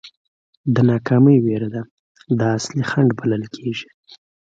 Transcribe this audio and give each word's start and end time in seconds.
د 0.73 0.75
ناکامۍ 0.89 1.37
وېره 1.45 1.69
ده 1.75 1.81
دا 2.39 2.47
اصلي 2.57 2.83
خنډ 2.89 3.09
بلل 3.19 3.43
کېږي. 3.55 3.89